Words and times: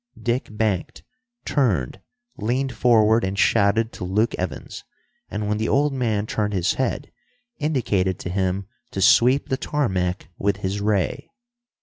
Dick 0.19 0.47
banked, 0.49 1.03
turned, 1.45 2.01
leaned 2.35 2.71
forward 2.73 3.23
and 3.23 3.37
shouted 3.37 3.93
to 3.93 4.03
Luke 4.03 4.33
Evans, 4.33 4.83
and, 5.29 5.47
when 5.47 5.59
the 5.59 5.69
old 5.69 5.93
man 5.93 6.25
turned 6.25 6.53
his 6.55 6.73
head, 6.73 7.11
indicated 7.59 8.17
to 8.21 8.29
him 8.31 8.65
to 8.89 8.99
sweep 8.99 9.49
the 9.49 9.57
tarmac 9.57 10.29
with 10.39 10.57
his 10.57 10.81
ray. 10.81 11.29